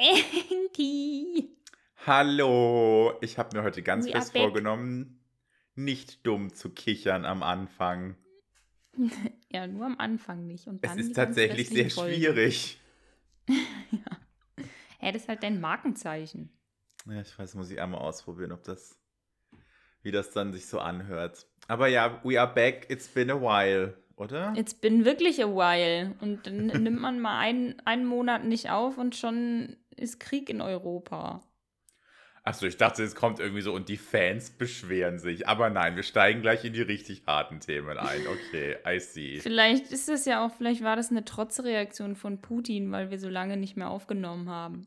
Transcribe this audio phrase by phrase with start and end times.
[0.00, 1.54] Enki.
[2.06, 5.20] Hallo, ich habe mir heute ganz We fest vorgenommen,
[5.74, 8.16] nicht dumm zu kichern am Anfang.
[9.52, 10.68] Ja, nur am Anfang nicht.
[10.68, 12.14] Und dann Es ist tatsächlich sehr Folgen.
[12.14, 12.80] schwierig.
[15.02, 16.50] Ja, das ist halt dein Markenzeichen.
[17.06, 18.98] Ja, ich weiß, muss ich einmal ausprobieren, ob das,
[20.02, 21.46] wie das dann sich so anhört.
[21.68, 24.52] Aber ja, we are back, it's been a while, oder?
[24.56, 26.14] It's been wirklich a while.
[26.20, 30.60] Und dann nimmt man mal einen, einen Monat nicht auf und schon ist Krieg in
[30.60, 31.42] Europa.
[32.42, 35.46] Achso, ich dachte, es kommt irgendwie so und die Fans beschweren sich.
[35.46, 38.22] Aber nein, wir steigen gleich in die richtig harten Themen ein.
[38.26, 39.40] Okay, I see.
[39.40, 43.28] Vielleicht ist es ja auch, vielleicht war das eine Trotzreaktion von Putin, weil wir so
[43.28, 44.86] lange nicht mehr aufgenommen haben.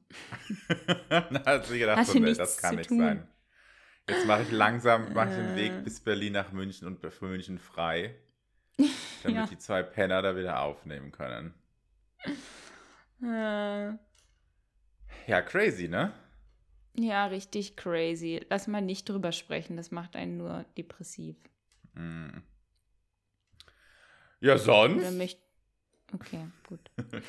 [1.09, 2.97] da hat sie gedacht, so, nee, das kann nicht tun.
[2.99, 3.27] sein.
[4.09, 5.55] Jetzt mache ich langsam mach ich den Äh.
[5.55, 8.15] Weg bis Berlin nach München und für München frei,
[9.23, 9.45] damit Ja.
[9.45, 11.53] die zwei Penner da wieder aufnehmen können.
[13.21, 13.93] Äh,
[15.27, 16.13] Ja, crazy, ne?
[16.95, 18.41] ja, richtig crazy.
[18.49, 21.35] Lass mal nicht drüber sprechen, das macht einen nur depressiv.
[21.95, 22.43] Hm.
[24.39, 25.37] Ja, sonst?
[26.13, 26.91] okay, gut.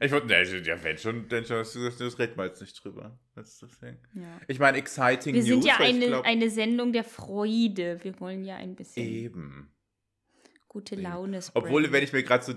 [0.00, 3.18] Ich wollte, ne, ja, wenn schon, denn schon, das, das reden wir jetzt nicht drüber.
[3.34, 3.96] Das ist das Ding.
[4.12, 4.40] Ja.
[4.46, 5.48] Ich meine, exciting Wir News.
[5.48, 7.98] sind ja eine, glaub, eine Sendung der Freude.
[8.02, 9.72] Wir wollen ja ein bisschen Eben.
[10.68, 10.96] gute.
[10.96, 12.54] Laune Obwohl, wenn ich mir gerade so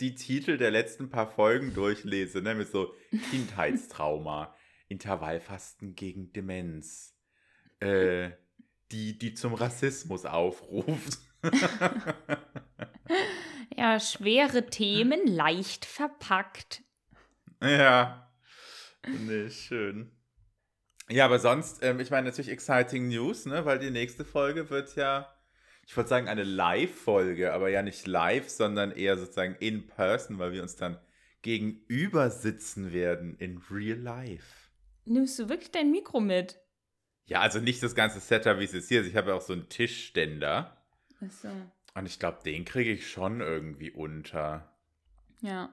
[0.00, 2.94] die Titel der letzten paar Folgen durchlese, ne, mit so
[3.30, 4.54] Kindheitstrauma,
[4.88, 7.16] Intervallfasten gegen Demenz,
[7.80, 8.30] äh,
[8.90, 11.18] die, die zum Rassismus aufruft.
[13.78, 16.82] Ja, schwere Themen, leicht verpackt.
[17.62, 18.28] ja.
[19.06, 20.10] Nee, schön.
[21.08, 24.96] Ja, aber sonst, ähm, ich meine natürlich exciting News, ne, weil die nächste Folge wird
[24.96, 25.32] ja,
[25.88, 30.52] ich wollte sagen eine Live-Folge, aber ja nicht live, sondern eher sozusagen in person, weil
[30.52, 30.98] wir uns dann
[31.40, 34.68] gegenüber sitzen werden in real life.
[35.06, 36.60] Nimmst du wirklich dein Mikro mit?
[37.24, 39.06] Ja, also nicht das ganze Setup, wie es jetzt hier ist.
[39.06, 40.76] Ich habe ja auch so einen Tischständer.
[41.24, 41.48] Achso.
[41.94, 44.70] Und ich glaube, den kriege ich schon irgendwie unter.
[45.40, 45.72] Ja.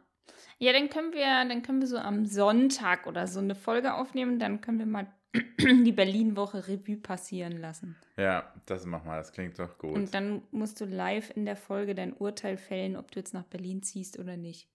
[0.59, 4.39] Ja, dann können wir, dann können wir so am Sonntag oder so eine Folge aufnehmen,
[4.39, 5.13] dann können wir mal
[5.59, 7.95] die Berlin-Woche Revue passieren lassen.
[8.17, 9.17] Ja, das machen wir.
[9.17, 9.95] Das klingt doch gut.
[9.95, 13.43] Und dann musst du live in der Folge dein Urteil fällen, ob du jetzt nach
[13.43, 14.69] Berlin ziehst oder nicht.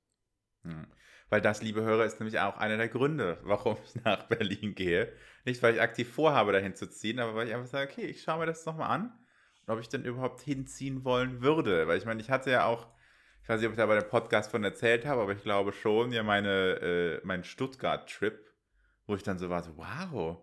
[0.62, 0.86] Hm.
[1.30, 5.12] Weil das, liebe Hörer, ist nämlich auch einer der Gründe, warum ich nach Berlin gehe.
[5.44, 8.22] Nicht, weil ich aktiv vorhabe, dahin zu ziehen, aber weil ich einfach sage, okay, ich
[8.22, 9.12] schaue mir das nochmal an
[9.66, 11.86] und ob ich denn überhaupt hinziehen wollen würde.
[11.86, 12.88] Weil ich meine, ich hatte ja auch,
[13.42, 15.72] ich weiß nicht, ob ich da bei dem Podcast von erzählt habe, aber ich glaube
[15.72, 16.50] schon, ja, meine,
[16.80, 18.52] äh, mein Stuttgart-Trip,
[19.06, 20.38] wo ich dann so war, so, wow,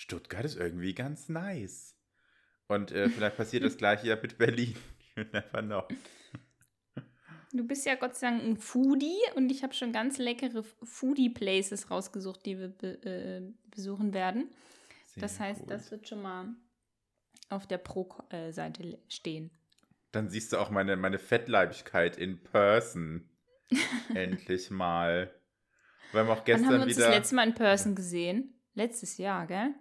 [0.00, 1.94] Stuttgart ist irgendwie ganz nice.
[2.68, 4.74] Und äh, vielleicht passiert das gleiche ja mit Berlin.
[5.16, 5.82] You never know.
[7.52, 11.90] Du bist ja Gott sei Dank ein Foodie und ich habe schon ganz leckere Foodie-Places
[11.90, 14.48] rausgesucht, die wir be äh, besuchen werden.
[15.16, 15.70] Das Sehr heißt, gut.
[15.70, 16.54] das wird schon mal
[17.48, 19.50] auf der Pro-Seite stehen.
[20.12, 23.28] Dann siehst du auch meine, meine Fettleibigkeit in person.
[24.14, 25.34] Endlich mal.
[26.12, 27.06] Wir haben auch Wann gestern haben wir uns wieder.
[27.08, 28.54] das letzte Mal in Person gesehen?
[28.74, 29.74] Letztes Jahr, gell?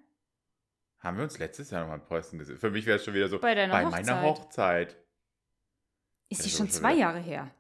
[1.00, 2.58] Haben wir uns letztes Jahr nochmal in person gesehen?
[2.58, 3.40] Für mich wäre es schon wieder so.
[3.40, 4.06] Bei deiner bei Hochzeit.
[4.06, 4.98] meiner Hochzeit.
[6.30, 7.52] Ist die das schon schon zwei wieder- Jahre her?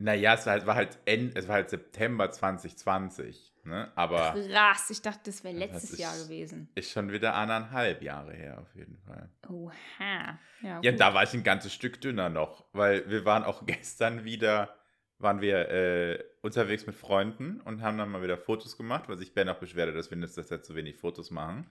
[0.00, 3.52] Naja, es war halt, war halt, End, es war halt September 2020.
[3.64, 3.90] Ne?
[3.96, 6.70] Aber Krass, ich dachte, das wäre Das letztes ist- Jahr gewesen.
[6.74, 9.28] ist schon wieder anderthalb Jahre her, auf jeden Fall.
[9.48, 10.38] Oha.
[10.62, 14.24] Ja, Ja, da war ich ein ganzes Stück dünner noch, weil wir waren auch gestern
[14.24, 14.74] wieder,
[15.18, 19.34] waren wir äh, unterwegs mit Freunden und haben dann mal wieder Fotos gemacht, weil sich
[19.34, 21.68] Ben auch beschwerte, dass wir in letzter Zeit zu wenig Fotos machen.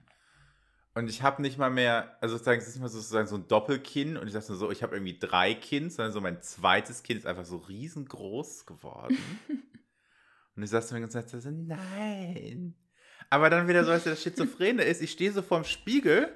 [0.94, 3.46] Und ich habe nicht mal mehr, also sozusagen, es ist nicht mal sozusagen so ein
[3.46, 7.18] Doppelkinn und ich dachte so, ich habe irgendwie drei Kinn, sondern so mein zweites Kinn
[7.18, 9.18] ist einfach so riesengroß geworden.
[10.56, 12.74] und ich saß mir ganz Zeit so, nein.
[13.30, 16.32] Aber dann wieder so, als das Schizophrene ist, ich stehe so vorm Spiegel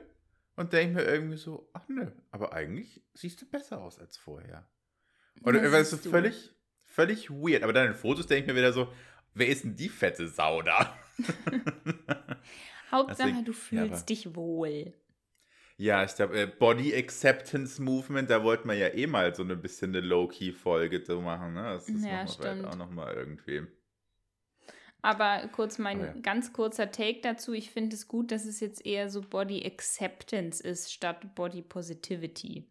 [0.57, 4.69] und denke mir irgendwie so, ach nö, aber eigentlich siehst du besser aus als vorher.
[5.45, 6.11] Ja, das ist so du.
[6.11, 6.55] völlig,
[6.85, 7.63] völlig weird.
[7.63, 8.93] Aber dann in den Fotos denke ich mir wieder so,
[9.35, 10.97] wer ist denn die fette Sau da?
[12.93, 14.93] Hauptsache, Deswegen- du ja, fühlst aber- dich wohl.
[15.79, 19.61] Ja, ich glaube, äh, Body Acceptance Movement, da wollten wir ja eh mal so ein
[19.63, 21.55] bisschen eine Low-Key-Folge zu machen.
[21.55, 21.63] Ne?
[21.63, 22.25] Das ist Ja,
[22.55, 23.67] noch auch nochmal irgendwie.
[25.01, 26.13] Aber kurz mein Oh ja.
[26.23, 27.53] ganz kurzer Take dazu.
[27.55, 32.69] Ich finde es gut, dass es jetzt eher so Body Acceptance ist statt Body Positivity.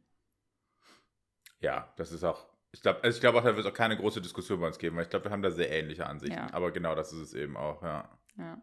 [1.59, 2.47] Ja, das ist auch.
[2.71, 4.77] Ich glaube, also ich glaube auch, da wird es auch keine große Diskussion bei uns
[4.79, 6.38] geben, weil ich glaube, wir haben da sehr ähnliche Ansichten.
[6.38, 6.53] Ja.
[6.53, 8.18] Aber genau das ist es eben auch, ja.
[8.38, 8.62] Ja.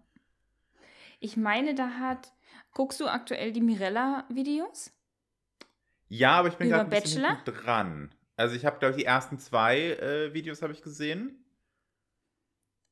[1.20, 2.32] Ich meine, da hat.
[2.72, 4.92] Guckst du aktuell die Mirella-Videos?
[6.08, 8.14] Ja, aber ich bin gerade ein dran.
[8.36, 11.44] Also ich habe, glaube ich, die ersten zwei äh, Videos habe ich gesehen.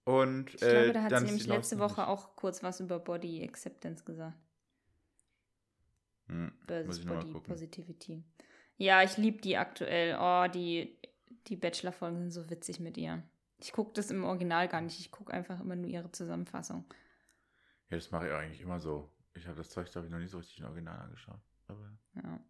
[0.05, 2.99] Und, Ich glaube, äh, da hat dann sie nämlich letzte Woche auch kurz was über
[2.99, 4.37] Body Acceptance gesagt.
[6.29, 7.33] Hm, Versus Body.
[7.41, 8.23] Positivity.
[8.77, 10.17] Ja, ich liebe die aktuell.
[10.21, 10.97] Oh, die,
[11.47, 13.23] die Bachelor-Folgen sind so witzig mit ihr.
[13.61, 15.01] Ich gucke das im Original gar nicht.
[15.01, 16.85] Ich gucke einfach immer nur ihre Zusammenfassung.
[17.91, 19.11] Ja, das mache ich eigentlich immer so.
[19.35, 21.41] Ich habe das Zeug, glaube ich, noch nie so richtig im Original angeschaut.
[21.69, 22.41] Aber, Ja.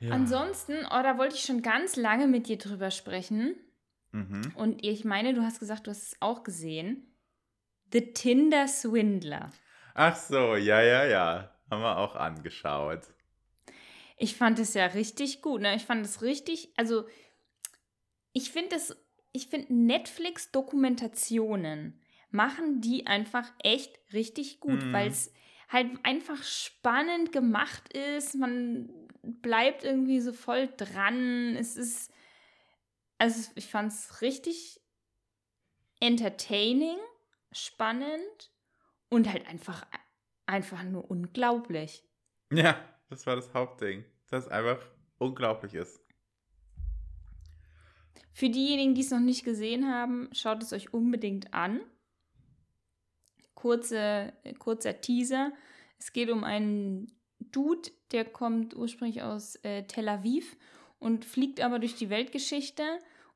[0.00, 0.10] ja.
[0.12, 3.56] Ansonsten, oh, da wollte ich schon ganz lange mit dir drüber sprechen.
[4.12, 4.52] Mhm.
[4.56, 7.04] Und ich meine, du hast gesagt, du hast es auch gesehen.
[7.92, 9.50] The Tinder Swindler.
[9.94, 11.54] Ach so, ja, ja, ja.
[11.70, 13.02] Haben wir auch angeschaut.
[14.16, 15.60] Ich fand es ja richtig gut.
[15.62, 15.74] Ne?
[15.76, 17.06] Ich fand es richtig, also
[18.32, 18.96] ich finde es,
[19.32, 22.00] ich finde Netflix-Dokumentationen
[22.30, 24.92] machen die einfach echt richtig gut, Mhm.
[24.92, 25.32] weil es
[25.68, 28.34] halt einfach spannend gemacht ist.
[28.34, 28.90] Man
[29.22, 31.56] bleibt irgendwie so voll dran.
[31.56, 32.10] Es ist,
[33.18, 34.80] also ich fand es richtig
[36.00, 36.96] entertaining,
[37.52, 38.52] spannend
[39.08, 39.86] und halt einfach,
[40.46, 42.04] einfach nur unglaublich.
[42.52, 42.78] Ja,
[43.10, 44.04] das war das Hauptding.
[44.30, 44.78] Dass es einfach
[45.18, 46.00] unglaublich ist.
[48.32, 51.80] Für diejenigen, die es noch nicht gesehen haben, schaut es euch unbedingt an.
[53.58, 55.50] Kurze, äh, kurzer Teaser.
[55.98, 57.10] Es geht um einen
[57.40, 60.56] Dude, der kommt ursprünglich aus äh, Tel Aviv
[61.00, 62.84] und fliegt aber durch die Weltgeschichte.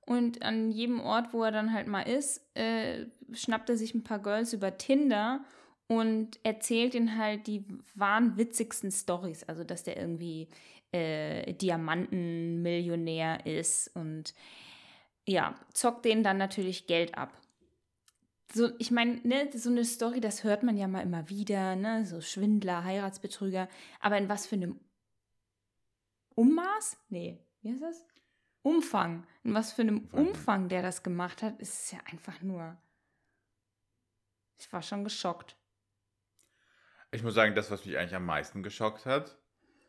[0.06, 4.04] Und an jedem Ort, wo er dann halt mal ist, äh, schnappt er sich ein
[4.04, 5.44] paar Girls über Tinder
[5.88, 7.64] und erzählt ihnen halt die
[7.96, 9.42] wahnwitzigsten Stories.
[9.48, 10.46] Also, dass der irgendwie
[10.92, 14.34] äh, Diamantenmillionär ist und
[15.26, 17.41] ja, zockt denen dann natürlich Geld ab.
[18.54, 22.04] So, ich meine, ne, so eine Story, das hört man ja mal immer wieder, ne,
[22.04, 23.68] so Schwindler, Heiratsbetrüger,
[24.00, 24.78] aber in was für einem
[26.34, 26.98] Ummaß?
[27.08, 28.04] Nee, wie heißt das?
[28.62, 29.26] Umfang.
[29.42, 30.68] In was für einem Umfang.
[30.68, 32.76] Der das gemacht hat, ist es ja einfach nur.
[34.58, 35.56] Ich war schon geschockt.
[37.10, 39.36] Ich muss sagen, das, was mich eigentlich am meisten geschockt hat,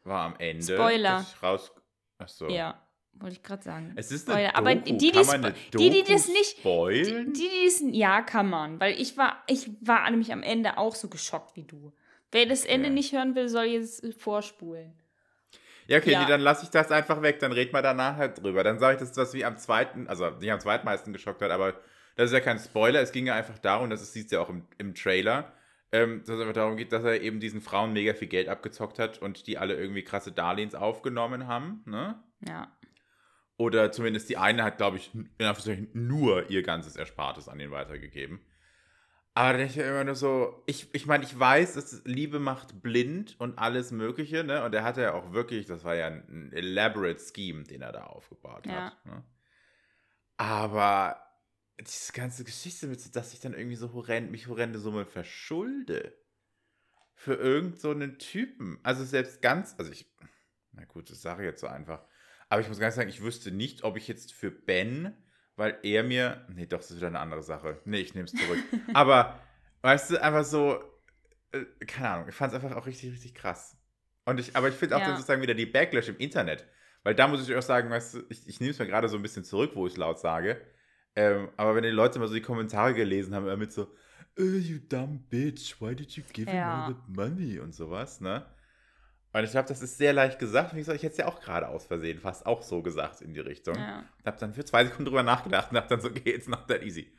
[0.03, 0.63] war am Ende.
[0.63, 1.17] Spoiler.
[1.17, 1.71] Dass ich raus.
[2.17, 2.49] Ach so.
[2.49, 2.82] Ja,
[3.19, 3.93] wollte ich gerade sagen.
[3.95, 4.57] Es ist eine Spoiler.
[4.57, 4.97] Aber Doku.
[4.97, 7.33] die, die, Kann man die, die das nicht, Die, spoilen?
[7.33, 8.79] die, die es, ja, kann man.
[8.79, 11.93] Weil ich war, ich war nämlich am Ende auch so geschockt wie du.
[12.31, 12.93] Wer das Ende Ja.
[12.93, 14.93] nicht hören will, soll jetzt vorspulen.
[15.87, 16.21] Ja, okay, Ja.
[16.21, 18.63] Nee, dann lasse ich das einfach weg, dann reden wir danach halt drüber.
[18.63, 21.73] Dann sage ich das, was mich am zweiten, also nicht am zweitmeisten geschockt hat, aber
[22.15, 23.01] das ist ja kein Spoiler.
[23.01, 25.51] Es ging ja einfach darum, das siehst du ja auch im, im Trailer,
[25.91, 28.97] ähm, dass es einfach darum geht, dass er eben diesen Frauen mega viel Geld abgezockt
[28.97, 32.15] hat und die alle irgendwie krasse Darlehens aufgenommen haben, ne?
[32.47, 32.71] Ja.
[33.57, 35.11] Oder zumindest die eine hat, glaube ich,
[35.93, 38.41] nur ihr ganzes Erspartes an ihn weitergegeben.
[39.35, 42.81] Aber denke ich mir immer nur so, ich, ich meine, ich weiß, dass Liebe macht
[42.83, 44.63] blind und alles Mögliche, ne?
[44.63, 48.03] Und er hatte ja auch wirklich, das war ja ein elaborate Scheme, den er da
[48.03, 48.85] aufgebaut Ja.
[48.85, 49.05] hat.
[49.05, 49.23] Ne?
[50.37, 51.19] Aber
[51.79, 56.15] diese ganze Geschichte mit, so, dass ich dann irgendwie so horrend, mich horrende Summe verschulde
[57.15, 58.79] für irgend so einen Typen.
[58.83, 60.13] Also selbst ganz, also ich,
[60.73, 62.05] na gut, das sage ich jetzt so einfach.
[62.53, 65.11] Aber ich muss ganz sagen, ich wüsste nicht, ob ich jetzt für Ben,
[65.55, 67.79] weil er mir, nee, doch, das ist wieder eine andere Sache.
[67.85, 68.59] Nee, ich nehme es zurück.
[68.93, 69.39] Aber,
[69.81, 70.77] weißt du, einfach so,
[71.51, 73.75] äh, keine Ahnung, ich fand es einfach auch richtig, richtig krass.
[74.25, 75.15] Und ich, aber ich finde auch Ja.
[75.15, 76.67] sozusagen wieder die Backlash im Internet.
[77.01, 79.15] Weil da muss ich auch sagen, weißt du, ich, ich nehme es mir gerade so
[79.17, 80.61] ein bisschen zurück, wo ich laut sage.
[81.15, 83.91] Ähm, aber wenn die Leute mal so die Kommentare gelesen haben, immer mit so,
[84.37, 86.85] oh, you dumb bitch, why did you give Ja.
[86.85, 88.45] him all that money und sowas, ne?
[89.33, 90.73] Und ich glaube, das ist sehr leicht gesagt.
[90.73, 93.33] Wie gesagt, ich hätte es ja auch gerade aus Versehen fast auch so gesagt in
[93.33, 93.75] die Richtung.
[93.75, 94.03] ja.
[94.25, 96.83] Hab dann für zwei Sekunden drüber nachgedacht und hab dann so, okay, it's not that
[96.83, 97.11] easy.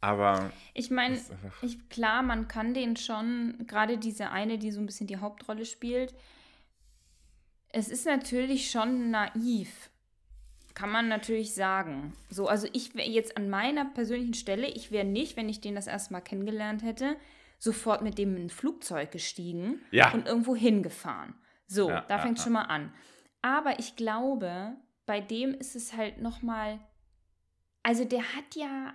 [0.00, 1.20] Aber Ich meine,
[1.88, 6.12] klar, man kann den schon, gerade diese eine, die so ein bisschen die Hauptrolle spielt,
[7.68, 9.88] es ist natürlich schon naiv.
[10.74, 12.12] Kann man natürlich sagen.
[12.28, 15.74] So, also ich wäre jetzt an meiner persönlichen Stelle, ich wäre nicht, wenn ich den
[15.76, 17.16] das erste Mal kennengelernt hätte,
[17.58, 20.12] sofort mit dem in ein Flugzeug gestiegen Ja.
[20.12, 21.34] und irgendwo hingefahren.
[21.72, 22.44] So, Ja, da ja, fängt ja.
[22.44, 22.92] schon mal an.
[23.40, 24.76] Aber ich glaube,
[25.06, 26.78] bei dem ist es halt noch mal,
[27.82, 28.94] also der hat ja,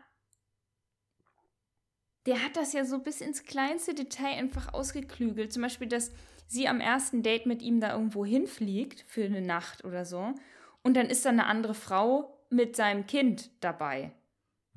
[2.28, 5.52] der hat das ja so bis ins kleinste Detail einfach ausgeklügelt.
[5.52, 6.12] Zum Beispiel, dass
[6.48, 10.34] sie am ersten Date mit ihm da irgendwo hinfliegt für eine Nacht oder so.
[10.84, 14.12] Und dann ist da eine andere Frau mit seinem Kind dabei.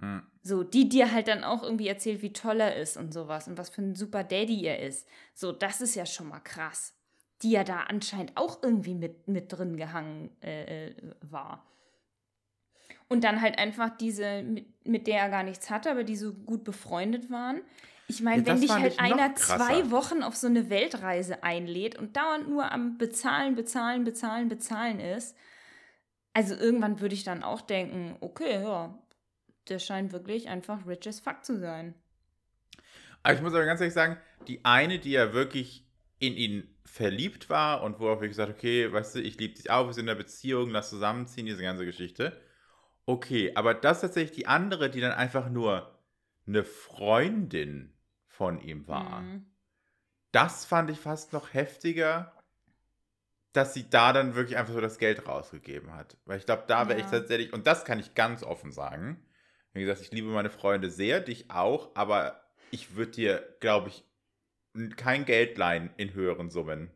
[0.00, 0.22] hm.
[0.42, 3.58] So, die dir halt dann auch irgendwie erzählt, wie toll er ist und sowas und
[3.58, 5.06] was für ein super Daddy er ist.
[5.34, 6.94] So, das ist ja schon mal krass.
[7.42, 11.64] Die ja da anscheinend auch irgendwie mit, mit drin gehangen äh, äh, war.
[13.08, 16.32] Und dann halt einfach diese, mit, mit der er gar nichts hatte, aber die so
[16.32, 17.62] gut befreundet waren.
[18.08, 22.16] Ich meine, Ja, wenn dich halt einer zwei Wochen auf so eine Weltreise einlädt und
[22.16, 25.36] dauernd nur am Bezahlen, Bezahlen, Bezahlen, Bezahlen ist,
[26.32, 28.96] also irgendwann würde ich dann auch denken, okay, ja,
[29.68, 31.94] der scheint wirklich einfach rich as fuck zu sein.
[33.22, 34.16] Aber ich muss aber ganz ehrlich sagen,
[34.48, 35.84] die eine, die ja wirklich
[36.18, 39.70] in ihn verliebt war und wo auch wirklich gesagt, okay, weißt du, ich liebe dich
[39.70, 42.40] auch, wir sind in einer Beziehung, lass zusammenziehen, diese ganze Geschichte.
[43.06, 45.98] Okay, aber das ist tatsächlich die andere, die dann einfach nur
[46.46, 49.20] eine Freundin von ihm war.
[49.20, 49.46] Mhm.
[50.32, 52.32] Das fand ich fast noch heftiger,
[53.52, 56.16] dass sie da dann wirklich einfach so das Geld rausgegeben hat.
[56.24, 57.12] Weil ich glaube, da wäre ich Ja.
[57.12, 59.24] tatsächlich, und das kann ich ganz offen sagen.
[59.72, 64.04] Wie gesagt, ich liebe meine Freunde sehr, dich auch, aber ich würde dir, glaube ich,
[64.88, 66.90] kein Geld leihen in höheren Summen.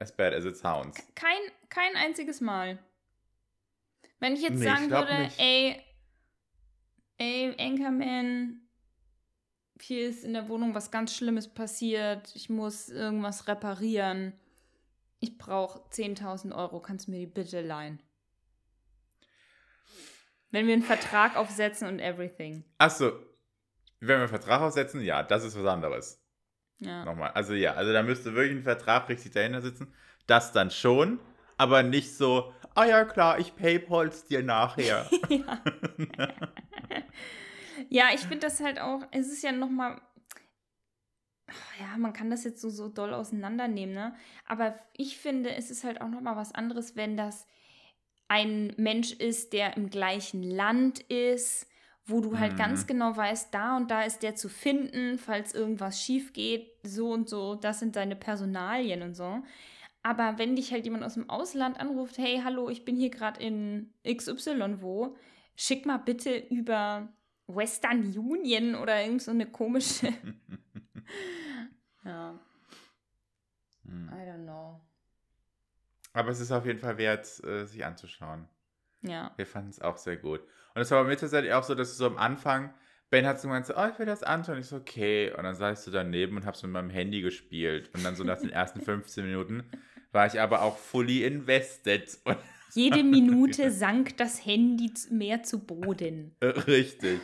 [0.00, 0.96] As bad as it sounds.
[1.14, 1.38] Kein,
[1.68, 2.78] kein einziges Mal.
[4.20, 5.38] Wenn ich jetzt Nee, ich sagen glaub würde, nicht.
[5.38, 5.82] ey,
[7.18, 8.60] ey, Anchorman,
[9.80, 14.32] hier ist in der Wohnung was ganz Schlimmes passiert, ich muss irgendwas reparieren,
[15.20, 18.00] ich brauche 10.000 Euro, kannst du mir die bitte leihen?
[20.50, 22.64] Wenn wir einen Vertrag aufsetzen und everything.
[22.78, 23.12] Achso,
[24.00, 26.24] wenn wir einen Vertrag aufsetzen, ja, das ist was anderes.
[26.80, 27.04] Ja.
[27.04, 27.30] Nochmal.
[27.32, 29.92] Also ja, also da müsste wirklich ein Vertrag richtig dahinter sitzen.
[30.26, 31.18] Das dann schon,
[31.56, 35.08] aber nicht so, ah ja klar, ich paypal's dir nachher.
[35.28, 35.60] ja.
[37.88, 40.00] ja, ich finde das halt auch, es ist ja nochmal,
[41.80, 44.14] ja, man kann das jetzt so, so doll auseinandernehmen, ne?
[44.46, 47.46] Aber ich finde, es ist halt auch nochmal was anderes, wenn das
[48.28, 51.67] ein Mensch ist, der im gleichen Land ist,
[52.08, 52.56] wo du halt Mhm.
[52.56, 57.12] ganz genau weißt, da und da ist der zu finden, falls irgendwas schief geht, so
[57.12, 59.42] und so, das sind seine Personalien und so.
[60.02, 63.40] Aber wenn dich halt jemand aus dem Ausland anruft, hey, hallo, ich bin hier gerade
[63.40, 65.16] in XY wo,
[65.54, 67.08] schick mal bitte über
[67.46, 70.12] Western Union oder irgend so eine komische.
[72.04, 72.38] ja,
[73.84, 74.10] Hm.
[74.12, 74.80] I don't know.
[76.12, 78.48] Aber es ist auf jeden Fall wert, äh, sich anzuschauen.
[79.02, 79.32] Ja.
[79.36, 80.40] Wir fanden es auch sehr gut.
[80.78, 82.72] Und es war bei mir tatsächlich auch so, dass so am Anfang,
[83.10, 84.60] Ben hat so gemeint, so, oh, ich will das anschauen.
[84.60, 85.32] Ich so, okay.
[85.36, 87.90] Und dann saß du daneben und hab's mit meinem Handy gespielt.
[87.94, 89.68] Und dann so nach den ersten 15 Minuten
[90.12, 92.16] war ich aber auch fully invested.
[92.22, 92.36] Und,
[92.74, 96.36] Jede Minute sank das Handy mehr zu Boden.
[96.38, 97.18] äh, richtig.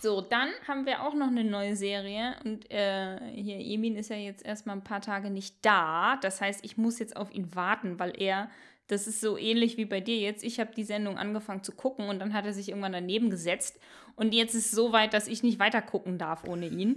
[0.00, 4.16] So, dann haben wir auch noch eine neue Serie und äh, hier Emin ist ja
[4.16, 6.16] jetzt erstmal ein paar Tage nicht da.
[6.16, 8.50] Das heißt, ich muss jetzt auf ihn warten, weil er,
[8.88, 10.44] das ist so ähnlich wie bei dir jetzt.
[10.44, 13.80] Ich habe die Sendung angefangen zu gucken und dann hat er sich irgendwann daneben gesetzt
[14.16, 16.96] und jetzt ist es so weit, dass ich nicht weiter gucken darf ohne ihn.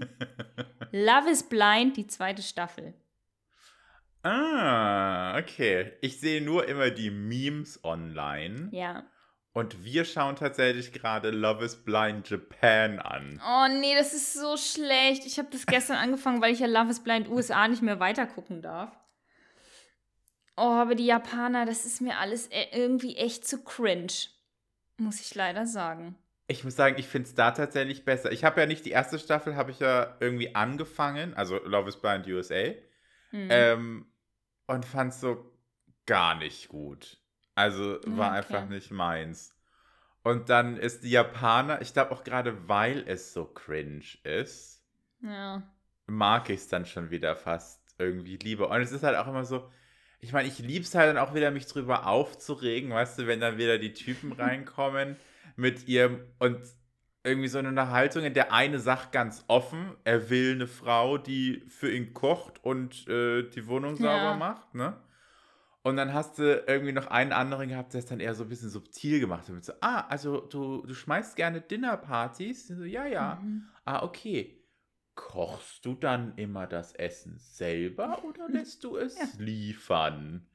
[0.92, 2.94] Love is Blind, die zweite Staffel.
[4.24, 5.94] Ah, okay.
[6.02, 8.70] Ich sehe nur immer die Memes online.
[8.72, 9.06] Ja.
[9.54, 13.42] Und wir schauen tatsächlich gerade Love is Blind Japan an.
[13.46, 15.26] Oh nee, das ist so schlecht.
[15.26, 18.62] Ich habe das gestern angefangen, weil ich ja Love is Blind USA nicht mehr weitergucken
[18.62, 18.92] darf.
[20.58, 24.08] Oh, aber die Japaner, das ist mir alles e- irgendwie echt zu cringe.
[24.98, 26.16] Muss ich leider sagen.
[26.48, 28.32] Ich muss sagen, ich finde es da tatsächlich besser.
[28.32, 31.98] Ich habe ja nicht die erste Staffel, habe ich ja irgendwie angefangen, also Love is
[31.98, 32.72] Blind USA,
[33.32, 33.48] Hm.
[33.50, 34.06] ähm,
[34.68, 35.52] und fand es so
[36.06, 37.18] gar nicht gut.
[37.56, 38.38] Also war Okay.
[38.38, 39.56] einfach nicht meins.
[40.24, 44.84] Und dann ist die Japaner, ich glaube auch gerade weil es so cringe ist,
[45.22, 45.64] ja.
[46.06, 48.70] mag ich es dann schon wieder fast irgendwie lieber.
[48.70, 49.70] Und es ist halt auch immer so,
[50.26, 53.40] ich meine, ich liebe es halt dann auch wieder, mich drüber aufzuregen, weißt du, wenn
[53.40, 55.18] dann wieder die Typen reinkommen
[55.56, 56.60] mit ihrem und
[57.24, 61.64] irgendwie so eine Unterhaltung, in der eine sagt ganz offen, er will eine Frau, die
[61.68, 64.34] für ihn kocht und äh, die Wohnung sauber Ja.
[64.34, 64.98] macht, ne?
[65.84, 68.50] Und dann hast du irgendwie noch einen anderen gehabt, der es dann eher so ein
[68.50, 69.64] bisschen subtil gemacht hat.
[69.64, 72.68] So, ah, also du, du schmeißt gerne Dinnerpartys?
[72.70, 73.36] So, ja, ja.
[73.36, 73.68] Mhm.
[73.86, 74.65] Ah, okay.
[75.16, 79.28] Kochst du dann immer das Essen selber oder lässt du es Ja.
[79.40, 80.46] liefern?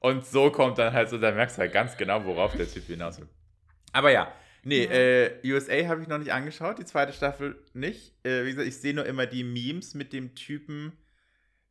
[0.00, 2.84] Und so kommt dann halt so, da merkst du halt ganz genau, worauf der Typ
[2.86, 3.28] hinaus will.
[3.92, 4.32] Aber ja,
[4.64, 4.90] nee, Ja.
[4.90, 8.14] äh, USA habe ich noch nicht angeschaut, die zweite Staffel nicht.
[8.24, 10.92] Äh, wie gesagt, ich sehe nur immer die Memes mit dem Typen,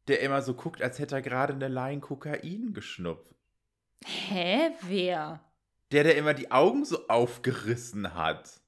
[0.08, 3.36] der immer so guckt, als hätte er gerade eine Line Kokain geschnupft.
[4.06, 4.72] Hä?
[4.82, 5.42] Wer?
[5.92, 8.62] Der, der immer die Augen so aufgerissen hat.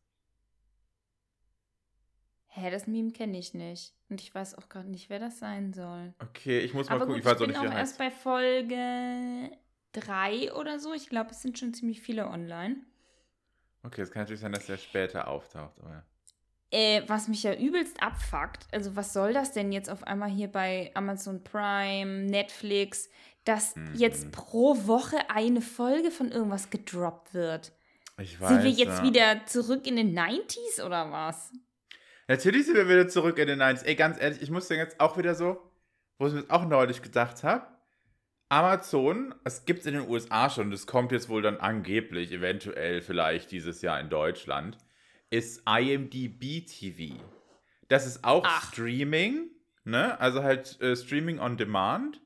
[2.51, 3.94] Hä, das Meme kenne ich nicht.
[4.10, 6.13] Und ich weiß auch gerade nicht, wer das sein soll.
[6.20, 7.72] Okay, ich muss mal Aber gucken, gut, ich weiß ich auch bin nicht, wie auch
[7.72, 8.00] er erst heißt.
[8.00, 9.51] bei Folge
[9.94, 10.94] 3 oder so.
[10.94, 12.77] Ich glaube, es sind schon ziemlich viele online.
[13.84, 16.03] Okay, es kann natürlich sein, dass er später auftaucht, aber.
[16.72, 20.48] Äh, was mich ja übelst abfuckt, also was soll das denn jetzt auf einmal hier
[20.51, 23.10] bei Amazon Prime, Netflix,
[23.44, 23.96] dass Mhm.
[23.96, 27.72] jetzt pro Woche eine Folge von irgendwas gedroppt wird?
[28.20, 28.50] Ich weiß.
[28.50, 29.03] Sind wir jetzt ja.
[29.03, 31.51] wieder zurück in den 90s oder was?
[32.29, 33.86] Natürlich sind wir wieder zurück in den 90s.
[33.86, 35.59] Ey, ganz ehrlich, ich muss dir jetzt auch wieder so,
[36.19, 37.65] wo ich mir das auch neulich gedacht habe.
[38.50, 43.01] Amazon, es gibt es in den USA schon, das kommt jetzt wohl dann angeblich, eventuell
[43.01, 44.77] vielleicht dieses Jahr in Deutschland,
[45.31, 47.15] ist IMDb TV.
[47.88, 48.71] Das ist auch Ach.
[48.71, 49.50] Streaming,
[49.83, 50.19] ne?
[50.19, 52.21] Also halt äh, Streaming on Demand,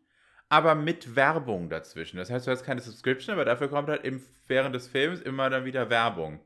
[0.49, 2.17] aber mit Werbung dazwischen.
[2.17, 5.49] Das heißt, du hast keine Subscription, aber dafür kommt halt im, während des Films immer
[5.49, 6.41] dann wieder Werbung.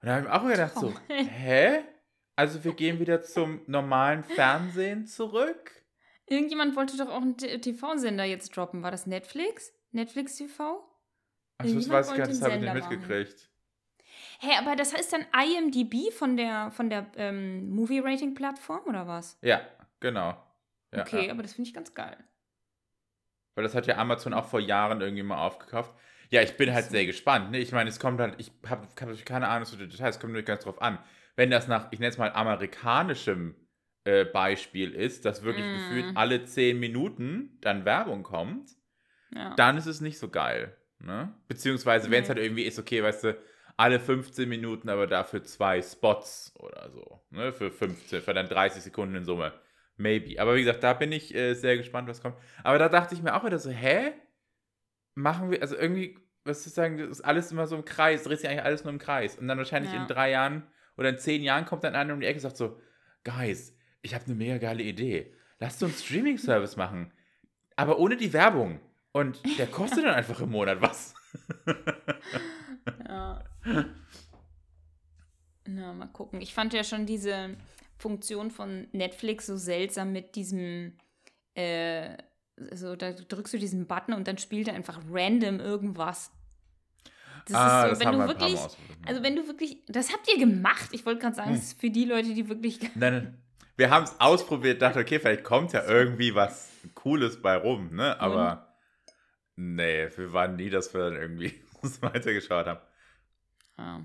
[0.00, 1.24] Und da habe ich mir auch gedacht so, Toll.
[1.26, 1.84] hä?
[2.40, 5.72] Also wir gehen wieder zum normalen Fernsehen zurück?
[6.24, 8.82] Irgendjemand wollte doch auch einen TV-Sender jetzt droppen.
[8.82, 9.74] War das Netflix?
[9.90, 10.82] Netflix TV?
[11.58, 13.50] Also das weiß ich gar nicht, das habe ich nicht mitgekriegt.
[14.38, 19.36] Hä, aber das heißt dann IMDb von der, von der ähm, Movie-Rating-Plattform oder was?
[19.42, 19.60] Ja,
[20.00, 20.42] genau.
[20.94, 21.32] Ja, okay, ja.
[21.32, 22.16] aber das finde ich ganz geil.
[23.54, 25.92] Weil das hat ja Amazon auch vor Jahren irgendwie mal aufgekauft.
[26.30, 26.92] Ja, ich bin halt so.
[26.92, 27.50] sehr gespannt.
[27.50, 27.58] Ne?
[27.58, 30.20] Ich meine, es kommt halt, ich habe hab natürlich keine Ahnung zu den Details, es
[30.22, 30.98] kommt natürlich ganz drauf an.
[31.40, 33.54] Wenn das nach, ich nenne es mal, amerikanischem
[34.04, 35.72] äh, Beispiel ist, dass wirklich Mm.
[35.72, 38.72] gefühlt alle 10 Minuten dann Werbung kommt,
[39.30, 39.54] Ja.
[39.54, 40.76] dann ist es nicht so geil.
[40.98, 41.32] Ne?
[41.48, 42.34] Beziehungsweise, wenn es Nee.
[42.34, 43.38] halt irgendwie ist, okay, weißt du,
[43.78, 47.22] alle 15 Minuten, aber dafür zwei Spots oder so.
[47.30, 47.54] Ne?
[47.54, 49.54] Für 15, für dann 30 Sekunden in Summe.
[49.96, 50.38] Maybe.
[50.42, 52.36] Aber wie gesagt, da bin ich äh, sehr gespannt, was kommt.
[52.64, 54.12] Aber da dachte ich mir auch wieder so, hä?
[55.14, 58.40] Machen wir, also irgendwie, was zu sagen, das ist alles immer so im Kreis, dreht
[58.40, 59.38] sich eigentlich alles nur im Kreis.
[59.38, 60.02] Und dann wahrscheinlich Ja.
[60.02, 60.66] in drei Jahren
[61.00, 62.78] oder in zehn Jahren kommt dann einer um die Ecke und sagt so,
[63.24, 65.34] Guys, ich habe eine mega geile Idee.
[65.58, 67.10] Lasst uns Streaming-Service machen.
[67.74, 68.80] Aber ohne die Werbung.
[69.12, 71.14] Und der kostet dann einfach im Monat was.
[73.08, 73.42] Ja.
[75.66, 76.40] Na, mal gucken.
[76.42, 77.56] Ich fand ja schon diese
[77.96, 80.98] Funktion von Netflix so seltsam mit diesem,
[81.54, 82.16] äh,
[82.72, 86.30] so, da drückst du diesen Button und dann spielt er einfach random irgendwas.
[87.46, 88.60] Das Ah, ist so, wenn haben du wir wirklich,
[89.06, 90.88] also wenn du wirklich, das habt ihr gemacht.
[90.92, 91.56] Ich wollte gerade sagen, Hm.
[91.56, 93.38] das ist für die Leute, die wirklich, Nein, nein.
[93.76, 98.20] Wir haben es ausprobiert, dachte, okay, vielleicht kommt ja irgendwie was Cooles bei rum, ne?
[98.20, 98.76] Aber
[99.56, 102.80] nee, wir waren nie, dass wir dann irgendwie uns weitergeschaut haben.
[103.78, 104.00] ah.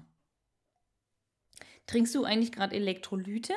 [1.87, 3.53] Trinkst du eigentlich gerade Elektrolyte?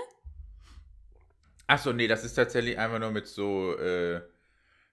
[1.66, 4.22] Achso, nee, das ist tatsächlich einfach nur mit so, äh,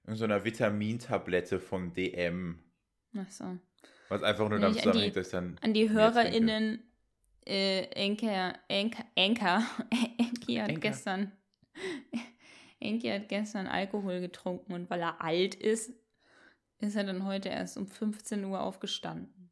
[0.07, 2.59] so einer Vitamintablette vom DM.
[3.17, 3.57] Ach so.
[4.09, 5.57] Was einfach nur damit ich an die- zusammenhängt, dass ich dann.
[5.61, 5.89] An die.
[5.89, 6.83] HörerInnen,
[7.45, 9.63] äh, Enke, Enke, Enka,
[10.17, 11.31] Enki hat gestern,
[12.79, 15.91] Enki hat gestern Alkohol getrunken und weil er alt ist,
[16.79, 19.51] ist er dann heute erst um 15 Uhr aufgestanden.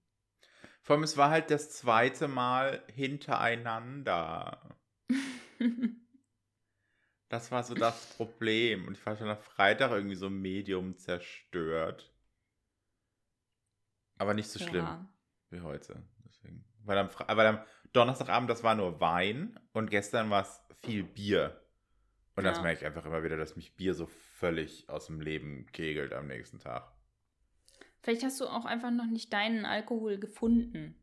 [0.82, 4.78] Vor allem, es war halt das zweite Mal hintereinander.
[7.30, 8.88] Das war so das Problem.
[8.88, 12.13] Und ich war schon am Freitag irgendwie so medium zerstört.
[14.18, 15.08] Aber nicht so schlimm Ja.
[15.50, 16.04] wie heute.
[16.26, 16.66] Deswegen.
[16.84, 17.60] Weil, am, weil am
[17.94, 21.60] Donnerstagabend, das war nur Wein und gestern war es viel Bier.
[22.36, 22.64] Und das Ja.
[22.64, 26.28] merke ich einfach immer wieder, dass mich Bier so völlig aus dem Leben kegelt am
[26.28, 26.92] nächsten Tag.
[28.02, 30.96] Vielleicht hast du auch einfach noch nicht deinen Alkohol gefunden.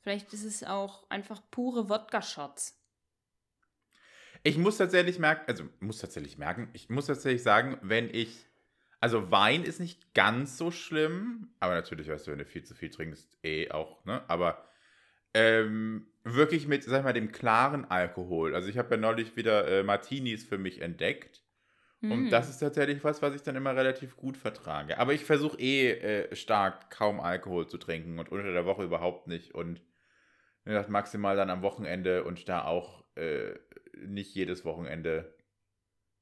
[0.00, 2.78] Vielleicht ist es auch einfach pure Wodka-Shots.
[4.42, 8.46] Ich muss tatsächlich merken, also muss tatsächlich merken, ich muss tatsächlich sagen, wenn ich,
[9.02, 12.74] also Wein ist nicht ganz so schlimm, aber natürlich, weißt du, wenn du viel zu
[12.74, 14.22] viel trinkst, eh auch, ne?
[14.28, 14.64] Aber
[15.34, 18.54] ähm, wirklich mit, sag ich mal, dem klaren Alkohol.
[18.54, 21.42] Also ich habe ja neulich wieder äh, Martinis für mich entdeckt.
[22.00, 22.30] Und Mm.
[22.30, 24.98] das ist tatsächlich was, was ich dann immer relativ gut vertrage.
[24.98, 29.26] Aber ich versuche eh äh, stark kaum Alkohol zu trinken und unter der Woche überhaupt
[29.26, 29.54] nicht.
[29.54, 29.80] Und
[30.64, 33.54] gesagt, maximal dann am Wochenende und da auch äh,
[33.96, 35.34] nicht jedes Wochenende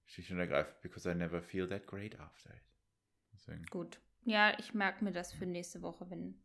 [0.06, 2.69] schlicht und ergreifend, because I never feel that great after it.
[3.40, 3.64] Deswegen.
[3.66, 4.00] Gut.
[4.24, 6.40] Ja, ich merke mir das für nächste Woche, wenn,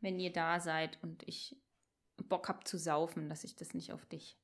[0.00, 1.56] wenn ihr da seid und ich
[2.28, 4.38] Bock habe zu saufen, dass ich das nicht auf dich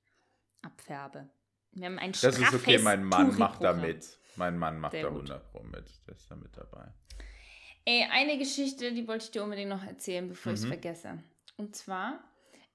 [0.62, 1.30] abfärbe.
[1.72, 4.18] Wir haben ein Das ist okay, mein Mann macht da mit.
[4.36, 5.30] Mein Mann macht Sehr da gut.
[5.30, 5.90] 100 Pro mit.
[6.06, 6.92] Der ist da mit dabei.
[7.84, 10.68] Ey, eine Geschichte, die wollte ich dir unbedingt noch erzählen, bevor ich es Mhm.
[10.68, 11.22] vergesse.
[11.56, 12.22] Und zwar,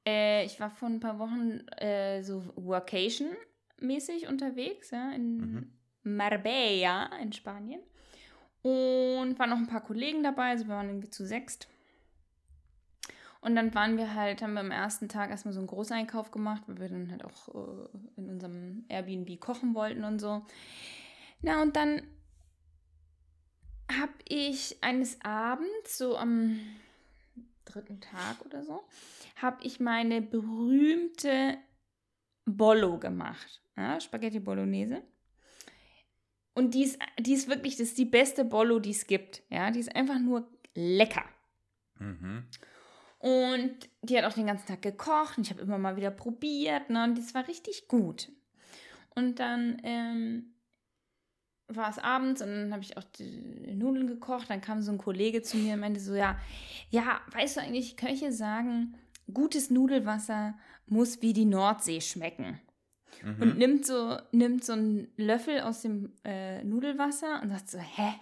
[0.06, 5.71] äh, ich war vor ein paar Wochen äh, so Workation-mäßig unterwegs, ja, in Mhm.
[6.04, 7.82] Marbella in Spanien.
[8.61, 11.67] Und waren noch ein paar Kollegen dabei, also wir waren irgendwie zu sechst.
[13.39, 16.63] Und dann waren wir halt, haben wir am ersten Tag erstmal so einen Großeinkauf gemacht,
[16.67, 20.45] weil wir dann halt auch äh, in unserem Airbnb kochen wollten und so.
[21.41, 22.01] Na, und dann
[23.91, 26.59] habe ich eines Abends, so am
[27.65, 28.83] dritten Tag oder so,
[29.35, 31.57] habe ich meine berühmte
[32.45, 33.61] Bollo gemacht.
[33.75, 35.03] Ja, Spaghetti Bolognese.
[36.57, 39.43] Und die ist, die ist wirklich, das ist die beste Bollo, die es gibt.
[39.51, 41.23] Ja, die ist einfach nur lecker.
[41.99, 42.45] Mhm.
[43.19, 46.89] Und die hat auch den ganzen Tag gekocht und ich habe immer mal wieder probiert.
[46.89, 47.03] Ne?
[47.03, 48.31] Und das war richtig gut.
[49.13, 50.55] Und dann ähm,
[51.67, 54.49] war es abends und dann habe ich auch die Nudeln gekocht.
[54.49, 56.39] Dann kam so ein Kollege zu mir und meinte so, ja,
[56.89, 58.95] ja, weißt du eigentlich, Köche sagen,
[59.31, 62.59] gutes Nudelwasser muss wie die Nordsee schmecken.
[63.23, 63.41] Mhm.
[63.41, 68.13] Und nimmt so, nimmt so einen Löffel aus dem äh, Nudelwasser und sagt so, hä,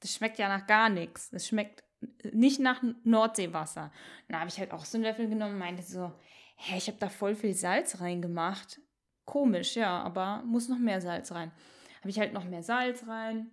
[0.00, 1.30] das schmeckt ja nach gar nichts.
[1.30, 1.84] Das schmeckt
[2.32, 3.92] nicht nach Nordseewasser.
[4.28, 6.12] Dann habe ich halt auch so einen Löffel genommen und meinte so,
[6.56, 8.80] hä, ich habe da voll viel Salz reingemacht.
[9.24, 11.52] Komisch, ja, aber muss noch mehr Salz rein.
[12.00, 13.50] Habe ich halt noch mehr Salz rein.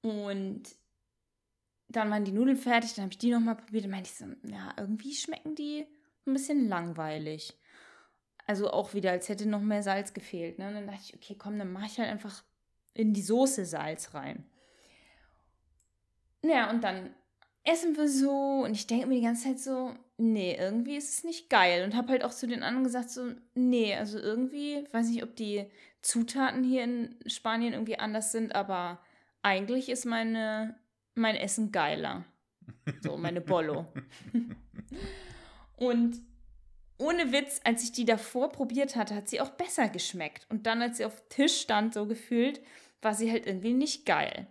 [0.00, 0.62] Und
[1.88, 4.26] dann waren die Nudeln fertig, dann habe ich die nochmal probiert und meinte ich so,
[4.48, 5.86] ja, irgendwie schmecken die
[6.26, 7.58] ein bisschen langweilig.
[8.48, 10.58] Also auch wieder, als hätte noch mehr Salz gefehlt.
[10.58, 10.68] Ne?
[10.68, 12.42] Und dann dachte ich, okay, komm, dann mache ich halt einfach
[12.94, 14.46] in die Soße Salz rein.
[16.42, 17.10] Ja, und dann
[17.64, 21.24] essen wir so und ich denke mir die ganze Zeit so, nee, irgendwie ist es
[21.24, 21.84] nicht geil.
[21.84, 25.36] Und habe halt auch zu den anderen gesagt, so, nee, also irgendwie, weiß nicht, ob
[25.36, 25.66] die
[26.00, 28.98] Zutaten hier in Spanien irgendwie anders sind, aber
[29.42, 30.74] eigentlich ist meine,
[31.14, 32.24] mein Essen geiler.
[33.02, 33.86] So, meine Bollo.
[35.76, 36.18] und
[36.98, 40.46] ohne Witz, als ich die davor probiert hatte, hat sie auch besser geschmeckt.
[40.50, 42.60] Und dann, als sie auf dem Tisch stand, so gefühlt,
[43.00, 44.48] war sie halt irgendwie nicht geil.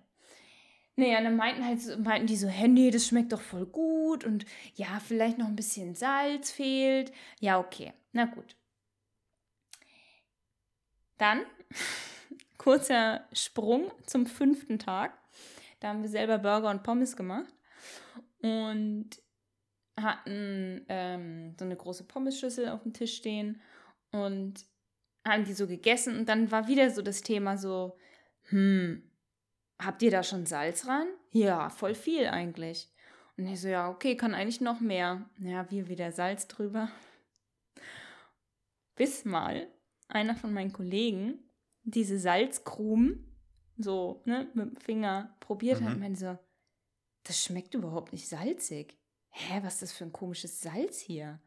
[0.95, 4.99] Naja, dann meinten halt, meinten die so, nee, das schmeckt doch voll gut und ja,
[5.05, 7.11] vielleicht noch ein bisschen Salz fehlt.
[7.39, 8.55] Ja, okay, na gut.
[11.19, 11.45] Dann,
[12.57, 15.15] kurzer Sprung zum fünften Tag.
[15.79, 17.53] Da haben wir selber Burger und Pommes gemacht
[18.41, 19.09] und
[19.97, 23.61] hatten ähm, so eine große Pommes-Schüssel auf dem Tisch stehen
[24.11, 24.65] und
[25.25, 27.97] haben die so gegessen und dann war wieder so das Thema so,
[28.49, 29.03] hm,
[29.79, 31.07] habt ihr da schon Salz ran?
[31.31, 32.89] Ja, voll viel eigentlich.
[33.37, 35.29] Und ich so, ja, okay, kann eigentlich noch mehr.
[35.39, 36.89] Ja, wir wieder Salz drüber.
[38.95, 39.67] Bis mal
[40.07, 41.39] einer von meinen Kollegen
[41.83, 43.27] diese Salzkrumen
[43.77, 45.85] so ne, mit dem Finger probiert mhm.
[45.85, 46.37] hat und meinte so,
[47.23, 48.96] das schmeckt überhaupt nicht salzig.
[49.39, 51.39] Hä, was ist das für ein komisches Salz hier?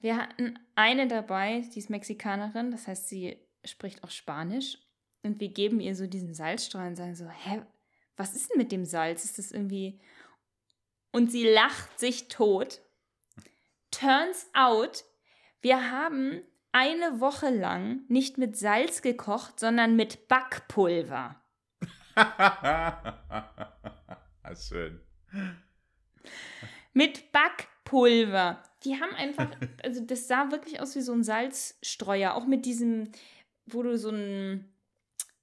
[0.00, 4.78] Wir hatten eine dabei, die ist Mexikanerin, das heißt, sie spricht auch Spanisch
[5.22, 7.62] und wir geben ihr so diesen Salzstrahl und sagen so, hä,
[8.16, 9.24] was ist denn mit dem Salz?
[9.24, 10.00] Ist das irgendwie...
[11.12, 12.80] Und sie lacht sich tot.
[13.90, 15.04] Turns out,
[15.60, 16.40] wir haben
[16.72, 21.38] eine Woche lang nicht mit Salz gekocht, sondern mit Backpulver.
[24.54, 25.00] Schön.
[26.92, 28.62] Mit Backpulver.
[28.84, 29.48] Die haben einfach,
[29.82, 33.10] also das sah wirklich aus wie so ein Salzstreuer, auch mit diesem,
[33.66, 34.72] wo du so ein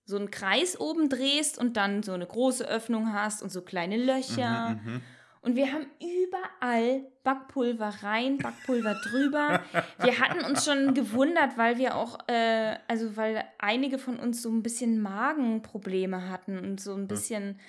[0.10, 3.96] so einen Kreis oben drehst und dann so eine große Öffnung hast und so kleine
[3.96, 4.80] Löcher.
[4.84, 5.02] Mhm, mhm.
[5.42, 9.62] und wir haben überall Backpulver rein, Backpulver drüber.
[10.02, 14.50] Wir hatten uns schon gewundert, weil wir auch, äh, also weil einige von uns so
[14.50, 17.60] ein bisschen Magenprobleme hatten und so ein bisschen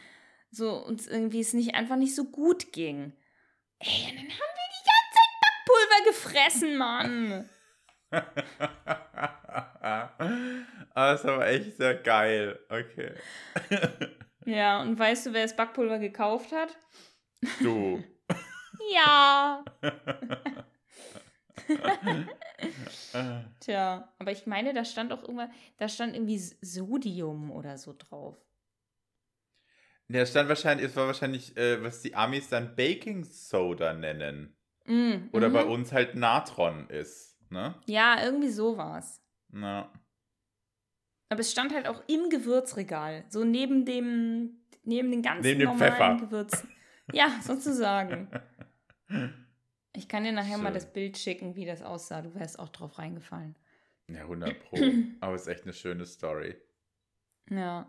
[0.50, 3.12] so uns irgendwie es nicht einfach nicht so gut ging.
[3.78, 7.48] Ey, und dann haben wir die ganze Zeit Backpulver gefressen, Mann.
[9.82, 10.10] ah,
[10.94, 12.58] das ist aber echt sehr geil.
[12.68, 13.14] Okay.
[14.44, 16.76] ja, und weißt du, wer das Backpulver gekauft hat?
[17.60, 18.02] Du.
[18.92, 19.64] ja.
[23.60, 28.36] Tja, aber ich meine, da stand auch irgendwann, da stand irgendwie Sodium oder so drauf.
[30.12, 34.56] Ja, stand wahrscheinlich, es war wahrscheinlich, äh, was die Amis dann Baking Soda nennen.
[34.86, 35.70] Mm, oder mm bei mhm.
[35.70, 37.38] uns halt Natron ist.
[37.48, 37.76] Ne?
[37.86, 39.22] Ja, irgendwie so war's.
[39.52, 39.92] Ja.
[41.28, 45.92] Aber es stand halt auch im Gewürzregal, so neben dem, neben den ganzen neben normalen
[45.92, 46.16] Pfeffer.
[46.16, 46.68] Gewürzen.
[47.12, 48.28] Ja, sozusagen.
[49.94, 50.62] Ich kann dir nachher Schön.
[50.64, 52.22] mal das Bild schicken, wie das aussah.
[52.22, 53.54] Du wärst auch drauf reingefallen.
[54.08, 54.76] Ja, 100 Pro.
[55.20, 56.56] Aber es ist echt eine schöne Story.
[57.48, 57.88] Ja.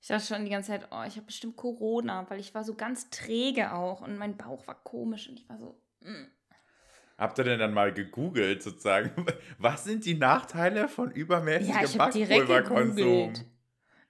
[0.00, 2.74] Ich dachte schon die ganze Zeit, oh, ich habe bestimmt Corona, weil ich war so
[2.74, 5.80] ganz träge auch und mein Bauch war komisch und ich war so.
[6.00, 6.26] Mm.
[7.18, 9.26] Habt ihr denn dann mal gegoogelt, sozusagen,
[9.58, 13.34] was sind die Nachteile von übermäßigem ja, Backpulverkonsum?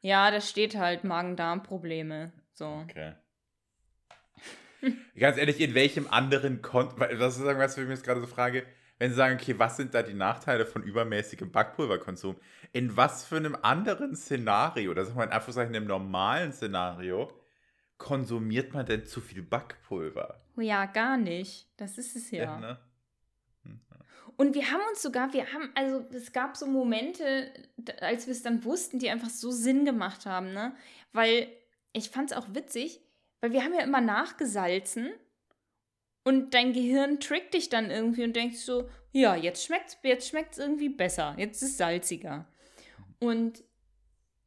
[0.00, 2.33] Ja, da steht halt Magen-Darm-Probleme.
[2.53, 2.85] So.
[2.88, 3.14] Okay.
[5.18, 8.29] Ganz ehrlich, in welchem anderen Kontext, das ist irgendwas, was ich mir jetzt gerade so
[8.29, 8.64] frage,
[9.00, 12.36] wenn Sie sagen, okay, was sind da die Nachteile von übermäßigem Backpulverkonsum?
[12.72, 17.32] In was für einem anderen Szenario, oder sagen wir in Anführungszeichen einem normalen Szenario,
[17.96, 20.42] konsumiert man denn zu viel Backpulver?
[20.54, 21.66] Oh ja, gar nicht.
[21.78, 22.42] Das ist es ja.
[22.42, 22.78] ja ne?
[24.36, 27.52] Und wir haben uns sogar, wir haben, also es gab so Momente,
[28.00, 30.74] als wir es dann wussten, die einfach so Sinn gemacht haben, ne?
[31.12, 31.48] Weil
[31.94, 33.00] ich fand es auch witzig,
[33.40, 35.10] weil wir haben ja immer nachgesalzen
[36.24, 40.28] und dein Gehirn trickt dich dann irgendwie und denkst so, ja, jetzt schmeckt es jetzt
[40.28, 42.46] schmeckt's irgendwie besser, jetzt ist es salziger.
[43.18, 43.64] Und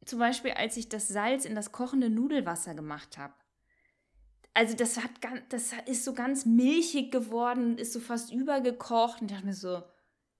[0.04, 3.34] zum Beispiel, als ich das Salz in das kochende Nudelwasser gemacht habe.
[4.52, 9.20] Also das hat ganz, das ist so ganz milchig geworden, ist so fast übergekocht.
[9.20, 9.82] Und ich dachte mir so,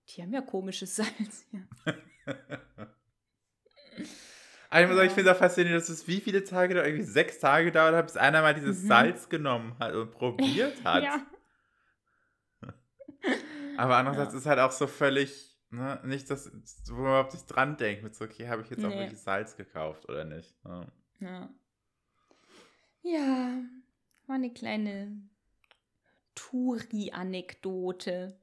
[0.09, 1.67] die haben ja komisches Salz hier.
[4.83, 7.05] Ich muss sagen, ich finde es auch faszinierend, dass es wie viele Tage da, irgendwie
[7.05, 8.89] sechs Tage dauert hat, bis einer mal dieses mhm.
[8.89, 11.05] Salz genommen hat und probiert hat.
[11.05, 11.27] ja.
[13.77, 14.39] Aber andererseits ja.
[14.39, 16.51] ist halt auch so völlig, ne, nicht, dass,
[16.89, 18.87] wo man überhaupt nicht dran denkt, mit so, okay, habe ich jetzt nee.
[18.87, 20.57] auch wirklich Salz gekauft oder nicht?
[20.65, 20.87] Ja.
[21.21, 21.49] ja.
[23.03, 23.59] Ja,
[24.27, 25.21] war eine kleine
[26.35, 28.39] Touri-Anekdote.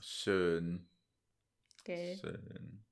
[0.00, 0.88] Schön.
[1.84, 2.18] Gell.
[2.18, 2.84] Schön.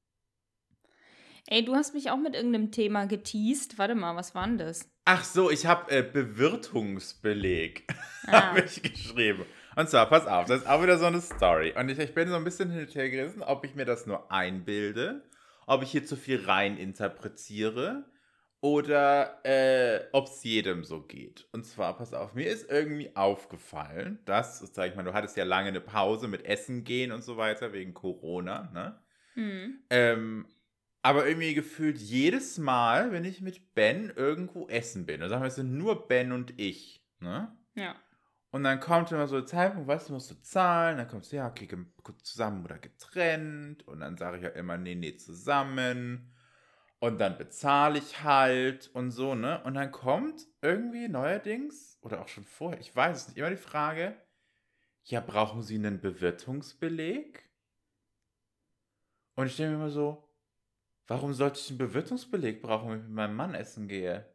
[1.50, 3.78] Ey, du hast mich auch mit irgendeinem Thema geteased.
[3.78, 4.86] Warte mal, was war denn das?
[5.06, 7.86] Ach so, ich habe äh, Bewirtungsbeleg,
[8.26, 8.48] ah.
[8.48, 9.46] habe ich geschrieben.
[9.74, 11.72] Und zwar, pass auf, das ist auch wieder so eine Story.
[11.74, 14.04] Und ich, ich bin so ein bisschen hin und her gerissen, ob ich mir das
[14.04, 15.22] nur einbilde,
[15.66, 18.04] ob ich hier zu viel rein interpretiere
[18.60, 21.48] oder äh, ob es jedem so geht.
[21.52, 25.44] Und zwar, pass auf, mir ist irgendwie aufgefallen, dass, sag ich mal, du hattest ja
[25.44, 29.00] lange eine Pause mit Essen gehen und so weiter wegen Corona, ne?
[29.34, 29.78] Mhm.
[29.88, 30.46] Ähm,
[31.08, 35.48] aber irgendwie gefühlt jedes Mal, wenn ich mit Ben irgendwo essen bin, dann sagen wir,
[35.48, 37.56] es sind nur Ben und ich, ne?
[37.74, 37.96] Ja.
[38.50, 41.36] Und dann kommt immer so ein Zeitpunkt, weißt du, musst du zahlen, dann kommst du,
[41.36, 41.66] ja, okay,
[42.22, 43.88] zusammen oder getrennt.
[43.88, 46.30] Und dann sage ich ja immer, nee, nee, zusammen.
[46.98, 49.62] Und dann bezahle ich halt und so, ne?
[49.64, 53.56] Und dann kommt irgendwie neuerdings, oder auch schon vorher, ich weiß es nicht, immer die
[53.56, 54.14] Frage,
[55.04, 57.48] ja, brauchen Sie einen Bewirtungsbeleg?
[59.36, 60.27] Und ich denke mir immer so,
[61.08, 64.26] warum sollte ich einen Bewirtungsbeleg brauchen, wenn ich mit meinem Mann essen gehe?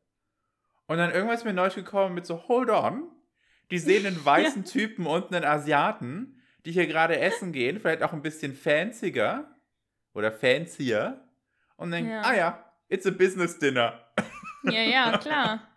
[0.87, 3.09] Und dann irgendwas ist mir neu gekommen mit so, hold on,
[3.71, 4.65] die sehen einen weißen.
[4.65, 9.47] Typen und einen Asiaten, die hier gerade essen gehen, vielleicht auch ein bisschen fancier
[10.13, 11.23] oder fancier
[11.77, 12.21] und denken, ja.
[12.21, 13.99] ah ja, it's a business dinner.
[14.63, 15.67] Ja, ja, klar.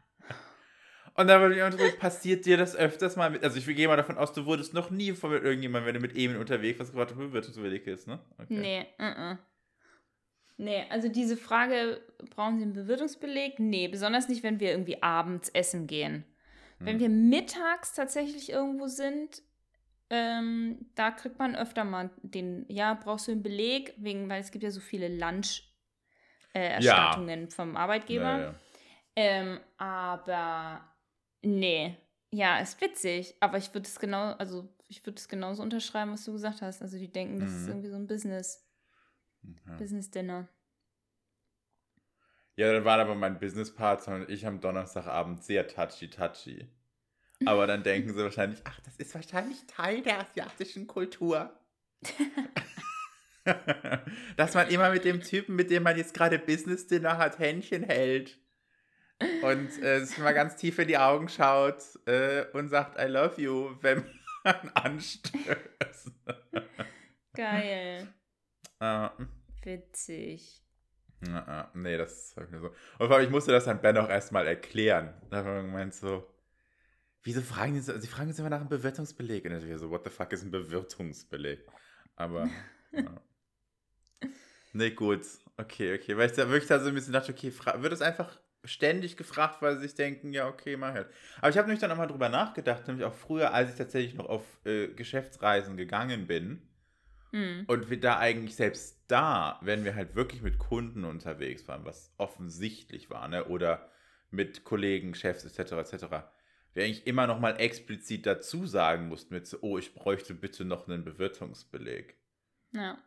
[1.14, 3.96] Und dann würde ich auch passiert dir das öfters mal mit, also ich gehe mal
[3.96, 7.12] davon aus, du wurdest noch nie von irgendjemandem, wenn du mit Emin unterwegs warst, gefragt,
[7.12, 8.20] ob du bewirtungswillig ist, ne?
[8.37, 8.46] Okay.
[8.61, 9.38] Nee, uh -uh.
[10.59, 13.59] Nee, also diese Frage, brauchen Sie einen Bewirtungsbeleg?
[13.59, 16.25] Nee, besonders nicht, wenn wir irgendwie abends essen gehen.
[16.79, 16.87] Hm.
[16.87, 19.42] Wenn wir mittags tatsächlich irgendwo sind,
[20.09, 24.51] ähm, da kriegt man öfter mal den, ja, brauchst du einen Beleg, wegen, weil es
[24.51, 27.51] gibt ja so viele Lunch-Erstattungen äh, ja.
[27.51, 28.38] vom Arbeitgeber.
[28.38, 28.55] Ja, ja.
[29.16, 30.81] Ähm, aber
[31.42, 31.97] nee,
[32.31, 36.25] ja, ist witzig, aber ich würde es genau, also ich würde es genauso unterschreiben, was
[36.25, 36.81] du gesagt hast.
[36.83, 37.69] Also die denken, das ist mhm.
[37.69, 38.64] irgendwie so ein Business.
[39.66, 39.76] Ja.
[39.76, 40.48] Business Dinner.
[42.56, 46.66] Ja, dann waren aber mein Businesspartner und ich am Donnerstagabend sehr touchy-touchy.
[47.44, 51.54] Aber dann denken sie wahrscheinlich, ach, das ist wahrscheinlich Teil der asiatischen Kultur.
[54.37, 57.82] Dass man immer mit dem Typen, mit dem man jetzt gerade Business Dinner hat, Händchen
[57.82, 58.38] hält.
[59.42, 63.40] Und äh, sich mal ganz tief in die Augen schaut äh, und sagt, I love
[63.40, 64.04] you, wenn
[64.44, 66.11] man anstößt.
[67.35, 68.09] Geil.
[68.80, 69.08] Uh,
[69.62, 70.62] Witzig.
[71.20, 72.68] Na, nee, das ist mir so.
[72.98, 75.14] Und vor allem, ich musste das dann Ben auch erstmal erklären.
[75.30, 76.26] Da habe ich gemeint so,
[77.22, 79.44] wieso fragen die so, sie fragen uns immer nach einem Bewirtungsbeleg.
[79.46, 81.66] Und ich so, what the fuck ist ein Bewirtungsbeleg?
[82.16, 82.48] Aber,
[82.92, 83.20] ja.
[84.72, 85.22] Nee, gut.
[85.56, 86.16] Okay, okay.
[86.16, 89.62] Weil ich da wirklich da so ein bisschen dachte, okay, wird es einfach ständig gefragt,
[89.62, 91.08] weil sie sich denken, ja, okay, mach halt.
[91.38, 94.14] Aber ich habe nämlich dann auch mal drüber nachgedacht, nämlich auch früher, als ich tatsächlich
[94.14, 96.65] noch auf äh, Geschäftsreisen gegangen bin,
[97.37, 97.64] Mhm.
[97.66, 102.14] Und wir da eigentlich selbst da, wenn wir halt wirklich mit Kunden unterwegs waren, was
[102.16, 103.44] offensichtlich war, ne?
[103.44, 103.90] oder
[104.31, 105.72] mit Kollegen, Chefs etc.
[105.72, 106.07] etc.,
[106.72, 110.64] wir eigentlich immer noch mal explizit dazu sagen mussten, mit so, oh, ich bräuchte bitte
[110.64, 112.16] noch einen Bewirtungsbeleg.
[112.72, 112.99] Ja.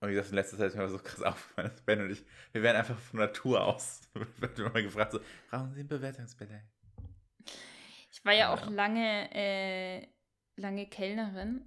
[0.00, 2.22] Und wie gesagt, in letzter Zeit ist mir so krass aufgefallen, dass Ben und ich,
[2.52, 4.02] wir werden einfach von Natur aus,
[4.38, 6.62] wird immer gefragt, so, brauchen Sie einen Bewertungsbeleg?
[8.10, 8.54] Ich war ja, ja.
[8.54, 10.06] auch lange, äh,
[10.56, 11.62] lange Kellnerin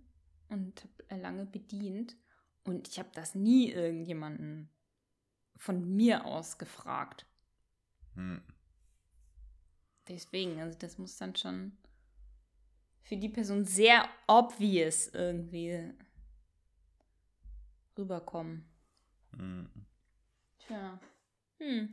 [0.53, 2.15] und habe lange bedient.
[2.63, 4.69] Und ich habe das nie irgendjemanden
[5.57, 7.25] von mir aus gefragt.
[8.15, 8.41] Hm.
[10.07, 11.77] Deswegen, also das muss dann schon
[13.01, 15.93] für die Person sehr obvious irgendwie
[17.97, 18.65] rüberkommen.
[19.35, 19.69] Hm.
[20.59, 20.99] Tja.
[21.59, 21.91] Hm.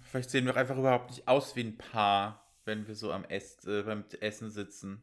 [0.00, 3.24] Vielleicht sehen wir auch einfach überhaupt nicht aus wie ein Paar, wenn wir so am
[3.24, 5.02] Ess, äh, beim Essen sitzen.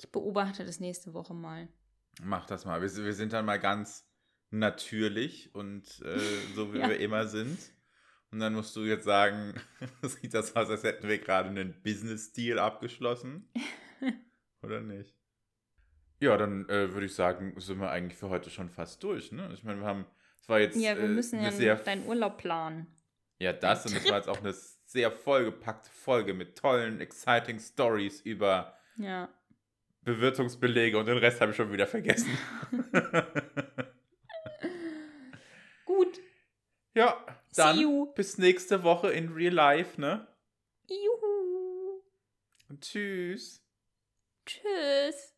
[0.00, 1.68] Ich beobachte das nächste Woche mal.
[2.22, 2.80] Mach das mal.
[2.80, 4.06] Wir, wir sind dann mal ganz
[4.50, 6.18] natürlich und äh,
[6.54, 6.88] so wie ja.
[6.88, 7.58] wir immer sind.
[8.30, 9.54] Und dann musst du jetzt sagen,
[10.02, 13.48] sieht das aus, als hätten wir gerade einen Business-Deal abgeschlossen.
[14.62, 15.14] Oder nicht?
[16.20, 19.30] Ja, dann äh, würde ich sagen, sind wir eigentlich für heute schon fast durch.
[19.30, 19.50] Ne?
[19.52, 20.06] Ich meine, wir haben,
[20.40, 20.76] es war jetzt.
[20.76, 22.86] Ja, wir äh, müssen ja sehr deinen Urlaub planen.
[23.38, 24.54] Ja, das und das war jetzt auch eine
[24.86, 29.28] sehr vollgepackte Folge mit tollen, exciting Stories über Ja.
[30.04, 32.36] Bewirtungsbelege und den Rest habe ich schon wieder vergessen.
[35.84, 36.20] Gut.
[36.94, 40.26] ja, dann bis nächste Woche in Real Life, ne?
[40.88, 42.02] Juhu.
[42.68, 43.62] Und tschüss.
[44.46, 45.33] Tschüss.